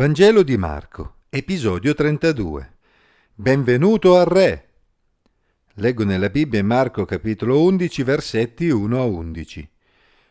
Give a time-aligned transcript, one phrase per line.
[0.00, 2.76] Vangelo di Marco, episodio 32.
[3.34, 4.68] Benvenuto al Re.
[5.74, 9.68] Leggo nella Bibbia Marco capitolo 11 versetti 1 a 11.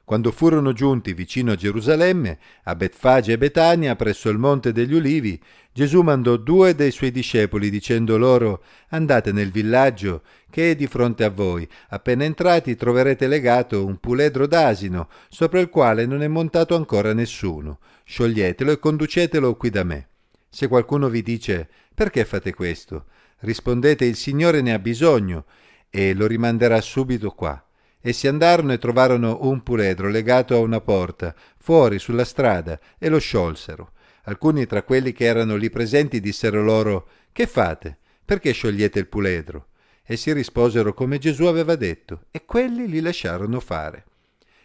[0.03, 5.39] Quando furono giunti vicino a Gerusalemme, a Betfage e Betania, presso il Monte degli Ulivi,
[5.71, 11.23] Gesù mandò due dei suoi discepoli dicendo loro andate nel villaggio che è di fronte
[11.23, 11.69] a voi.
[11.89, 17.77] Appena entrati troverete legato un puledro d'asino sopra il quale non è montato ancora nessuno.
[18.11, 20.07] Scioglietelo e conducetelo qui da me.
[20.49, 23.05] Se qualcuno vi dice perché fate questo?
[23.41, 25.45] Rispondete il Signore ne ha bisogno
[25.91, 27.63] e lo rimanderà subito qua.
[28.01, 33.19] Essi andarono e trovarono un puledro legato a una porta, fuori sulla strada, e lo
[33.19, 33.91] sciolsero.
[34.23, 37.99] Alcuni tra quelli che erano lì presenti dissero loro Che fate?
[38.25, 39.67] Perché sciogliete il puledro?
[40.03, 44.05] Essi risposero come Gesù aveva detto, e quelli li lasciarono fare.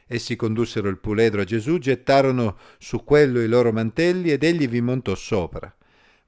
[0.06, 4.80] Essi condussero il puledro a Gesù, gettarono su quello i loro mantelli ed egli vi
[4.80, 5.74] montò sopra.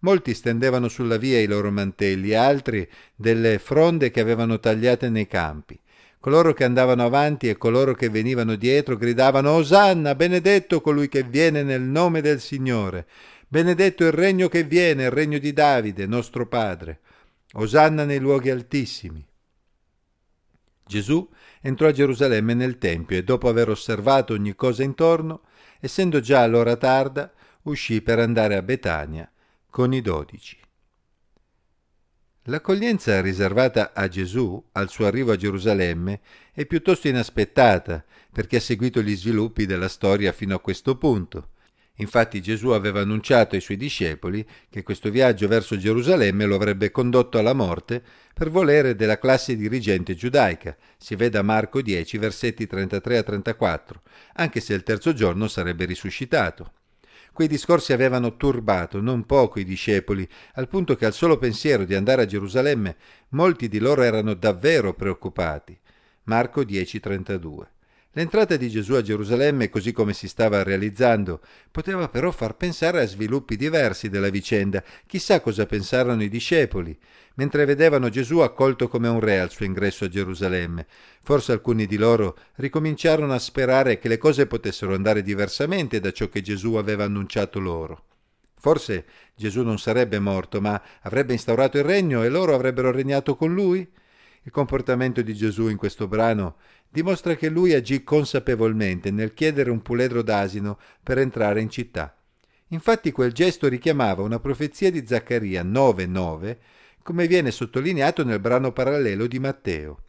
[0.00, 5.78] Molti stendevano sulla via i loro mantelli, altri delle fronde che avevano tagliate nei campi.
[6.18, 11.62] Coloro che andavano avanti e coloro che venivano dietro gridavano Osanna, benedetto colui che viene
[11.62, 13.06] nel nome del Signore.
[13.46, 17.00] Benedetto il regno che viene, il regno di Davide, nostro Padre.
[17.52, 19.24] Osanna nei luoghi altissimi.
[20.86, 21.28] Gesù
[21.60, 25.42] entrò a Gerusalemme nel Tempio e dopo aver osservato ogni cosa intorno,
[25.80, 29.30] essendo già l'ora tarda, uscì per andare a Betania
[29.68, 30.56] con i dodici.
[32.48, 36.20] L'accoglienza riservata a Gesù al suo arrivo a Gerusalemme
[36.52, 41.48] è piuttosto inaspettata perché ha seguito gli sviluppi della storia fino a questo punto.
[41.96, 47.38] Infatti Gesù aveva annunciato ai suoi discepoli che questo viaggio verso Gerusalemme lo avrebbe condotto
[47.38, 48.02] alla morte
[48.34, 54.02] per volere della classe dirigente giudaica, si veda Marco 10 versetti 33 a 34,
[54.34, 56.72] anche se il terzo giorno sarebbe risuscitato.
[57.32, 61.94] Quei discorsi avevano turbato non poco i discepoli, al punto che al solo pensiero di
[61.94, 62.96] andare a Gerusalemme
[63.30, 65.78] molti di loro erano davvero preoccupati.
[66.24, 67.75] Marco 10:32.
[68.16, 73.06] L'entrata di Gesù a Gerusalemme, così come si stava realizzando, poteva però far pensare a
[73.06, 74.82] sviluppi diversi della vicenda.
[75.06, 76.98] Chissà cosa pensarono i discepoli,
[77.34, 80.86] mentre vedevano Gesù accolto come un re al suo ingresso a Gerusalemme.
[81.22, 86.30] Forse alcuni di loro ricominciarono a sperare che le cose potessero andare diversamente da ciò
[86.30, 88.04] che Gesù aveva annunciato loro.
[88.58, 93.52] Forse Gesù non sarebbe morto, ma avrebbe instaurato il regno e loro avrebbero regnato con
[93.52, 93.86] lui?
[94.46, 96.58] Il comportamento di Gesù in questo brano
[96.88, 102.16] dimostra che lui agì consapevolmente nel chiedere un puledro d'asino per entrare in città.
[102.68, 106.58] Infatti quel gesto richiamava una profezia di Zaccaria 9:9,
[107.02, 110.02] come viene sottolineato nel brano parallelo di Matteo.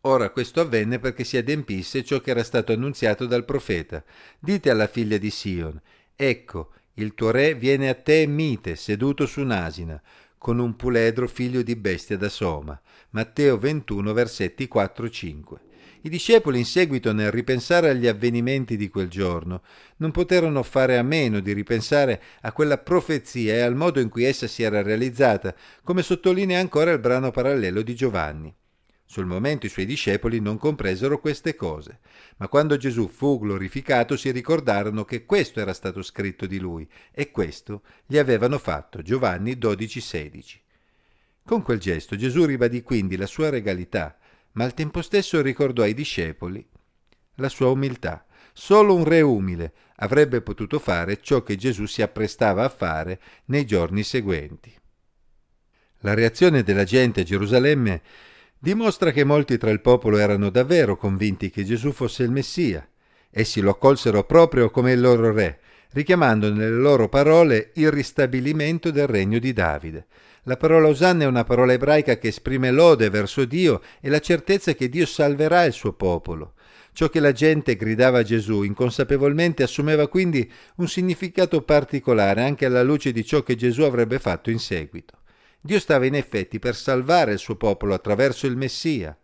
[0.00, 4.02] Ora questo avvenne perché si adempisse ciò che era stato annunziato dal profeta.
[4.40, 5.80] Dite alla figlia di Sion,
[6.16, 10.02] ecco, il tuo re viene a te mite, seduto su un'asina,
[10.38, 12.80] con un puledro figlio di bestia da soma.
[13.10, 15.56] Matteo 21 versetti 4-5.
[16.02, 19.62] I discepoli in seguito nel ripensare agli avvenimenti di quel giorno
[19.96, 24.24] non poterono fare a meno di ripensare a quella profezia e al modo in cui
[24.24, 28.54] essa si era realizzata, come sottolinea ancora il brano parallelo di Giovanni.
[29.08, 32.00] Sul momento i suoi discepoli non compresero queste cose,
[32.38, 37.30] ma quando Gesù fu glorificato si ricordarono che questo era stato scritto di lui e
[37.30, 40.60] questo gli avevano fatto Giovanni 12:16.
[41.44, 44.18] Con quel gesto Gesù ribadì quindi la sua regalità,
[44.52, 46.66] ma al tempo stesso ricordò ai discepoli
[47.36, 48.26] la sua umiltà.
[48.52, 53.64] Solo un re umile avrebbe potuto fare ciò che Gesù si apprestava a fare nei
[53.64, 54.74] giorni seguenti.
[56.00, 58.02] La reazione della gente a Gerusalemme
[58.58, 62.86] dimostra che molti tra il popolo erano davvero convinti che Gesù fosse il Messia.
[63.30, 65.60] Essi lo accolsero proprio come il loro re,
[65.92, 70.06] richiamando nelle loro parole il ristabilimento del regno di Davide.
[70.44, 74.74] La parola Osanna è una parola ebraica che esprime lode verso Dio e la certezza
[74.74, 76.52] che Dio salverà il suo popolo.
[76.92, 82.82] Ciò che la gente gridava a Gesù inconsapevolmente assumeva quindi un significato particolare anche alla
[82.82, 85.18] luce di ciò che Gesù avrebbe fatto in seguito.
[85.66, 89.18] Dio stava in effetti per salvare il suo popolo attraverso il Messia,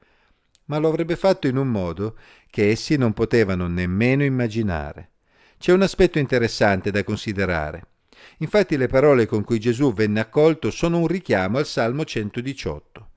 [0.64, 2.16] ma lo avrebbe fatto in un modo
[2.50, 5.10] che essi non potevano nemmeno immaginare.
[5.56, 7.86] C'è un aspetto interessante da considerare.
[8.38, 13.10] Infatti le parole con cui Gesù venne accolto sono un richiamo al Salmo 118.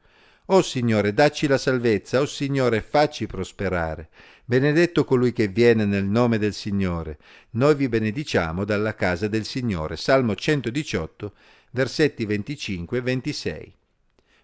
[0.50, 4.10] O Signore, dacci la salvezza, o Signore, facci prosperare.
[4.46, 7.18] Benedetto colui che viene nel nome del Signore.
[7.52, 9.96] Noi vi benediciamo dalla casa del Signore.
[9.96, 11.34] Salmo 118,
[11.76, 13.76] versetti 25 e 26.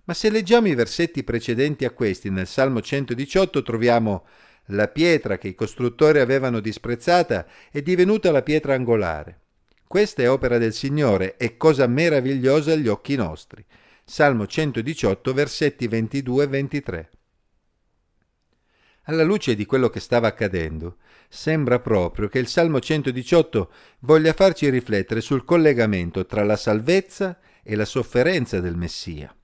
[0.04, 4.25] Ma se leggiamo i versetti precedenti a questi nel Salmo 118 troviamo
[4.66, 9.39] la pietra che i costruttori avevano disprezzata è divenuta la pietra angolare.
[9.88, 13.63] Questa è opera del Signore e cosa meravigliosa agli occhi nostri.
[14.04, 17.10] Salmo 118, versetti 22 e 23.
[19.11, 20.95] Alla luce di quello che stava accadendo,
[21.27, 23.69] sembra proprio che il Salmo 118
[23.99, 29.35] voglia farci riflettere sul collegamento tra la salvezza e la sofferenza del Messia.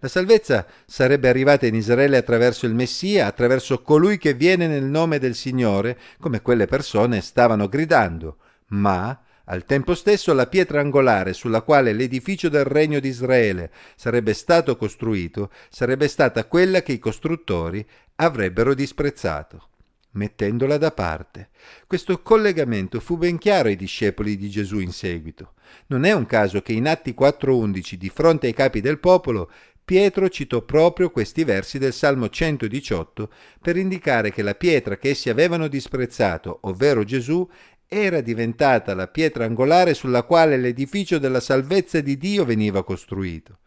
[0.00, 5.20] La salvezza sarebbe arrivata in Israele attraverso il Messia, attraverso colui che viene nel nome
[5.20, 8.38] del Signore, come quelle persone stavano gridando,
[8.70, 9.16] ma
[9.46, 14.76] al tempo stesso la pietra angolare sulla quale l'edificio del regno di Israele sarebbe stato
[14.76, 17.86] costruito sarebbe stata quella che i costruttori
[18.16, 19.68] avrebbero disprezzato,
[20.12, 21.50] mettendola da parte.
[21.86, 25.52] Questo collegamento fu ben chiaro ai discepoli di Gesù in seguito.
[25.88, 29.50] Non è un caso che in Atti 4.11, di fronte ai capi del popolo,
[29.84, 33.28] Pietro citò proprio questi versi del Salmo 118
[33.60, 37.46] per indicare che la pietra che essi avevano disprezzato, ovvero Gesù,
[37.96, 43.58] era diventata la pietra angolare sulla quale l'edificio della salvezza di Dio veniva costruito.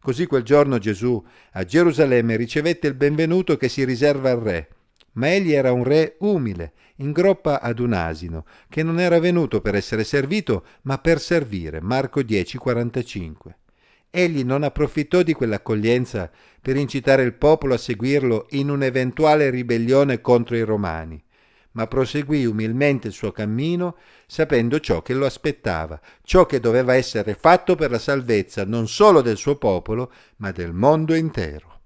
[0.00, 4.68] Così quel giorno Gesù a Gerusalemme ricevette il benvenuto che si riserva al re,
[5.12, 9.60] ma egli era un re umile, in groppa ad un asino, che non era venuto
[9.60, 11.80] per essere servito, ma per servire.
[11.80, 13.56] Marco 10:45.
[14.10, 16.28] Egli non approfittò di quell'accoglienza
[16.60, 21.22] per incitare il popolo a seguirlo in un'eventuale ribellione contro i romani
[21.78, 27.34] ma proseguì umilmente il suo cammino, sapendo ciò che lo aspettava, ciò che doveva essere
[27.34, 31.80] fatto per la salvezza non solo del suo popolo, ma del mondo intero.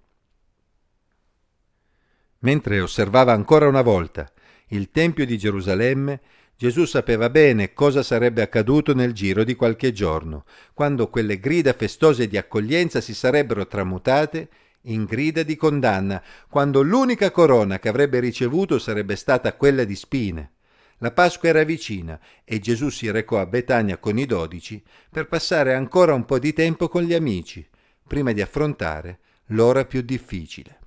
[2.39, 4.33] Mentre osservava ancora una volta
[4.69, 6.21] il Tempio di Gerusalemme,
[6.57, 12.29] Gesù sapeva bene cosa sarebbe accaduto nel giro di qualche giorno, quando quelle grida festose
[12.29, 14.49] di accoglienza si sarebbero tramutate
[14.83, 20.53] in grida di condanna, quando l'unica corona che avrebbe ricevuto sarebbe stata quella di spine.
[20.99, 25.75] La Pasqua era vicina e Gesù si recò a Betania con i dodici per passare
[25.75, 27.67] ancora un po' di tempo con gli amici,
[28.07, 30.79] prima di affrontare l'ora più difficile.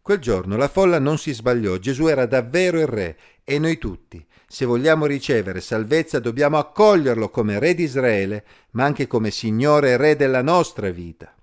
[0.00, 4.24] Quel giorno la folla non si sbagliò, Gesù era davvero il Re e noi tutti,
[4.46, 9.96] se vogliamo ricevere salvezza, dobbiamo accoglierlo come Re di Israele, ma anche come Signore e
[9.96, 11.34] Re della nostra vita.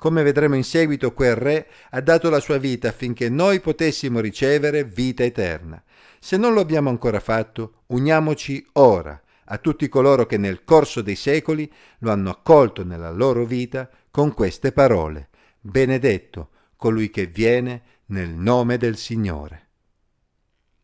[0.00, 4.82] Come vedremo in seguito, quel re ha dato la sua vita affinché noi potessimo ricevere
[4.82, 5.80] vita eterna.
[6.18, 11.16] Se non lo abbiamo ancora fatto, uniamoci ora a tutti coloro che nel corso dei
[11.16, 15.28] secoli lo hanno accolto nella loro vita con queste parole.
[15.60, 19.66] Benedetto colui che viene nel nome del Signore.